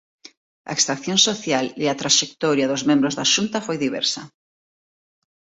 A 0.69 0.71
extracción 0.77 1.17
social 1.29 1.65
e 1.83 1.85
a 1.89 1.97
traxectoria 2.01 2.69
dos 2.71 2.85
membros 2.89 3.13
da 3.19 3.29
Xunta 3.33 3.57
foi 3.67 3.77
diversa. 3.85 4.21